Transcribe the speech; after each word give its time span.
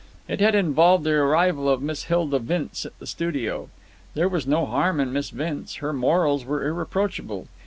This 0.25 0.39
had 0.39 0.55
involved 0.55 1.03
the 1.03 1.11
arrival 1.13 1.69
of 1.69 1.79
Miss 1.83 2.05
Hilda 2.05 2.39
Vince 2.39 2.87
at 2.87 2.97
the 2.97 3.05
studio. 3.05 3.69
There 4.15 4.27
was 4.27 4.47
no 4.47 4.65
harm 4.65 4.99
in 4.99 5.13
Miss 5.13 5.29
Vince. 5.29 5.75
Her 5.75 5.93
morals 5.93 6.43
were 6.43 6.65
irreproachable. 6.67 7.47